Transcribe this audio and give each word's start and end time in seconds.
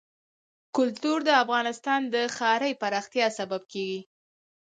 کلتور 0.75 1.19
د 1.25 1.29
افغانستان 1.43 2.01
د 2.13 2.15
ښاري 2.35 2.71
پراختیا 2.81 3.27
سبب 3.37 3.61
کېږي. 3.71 4.01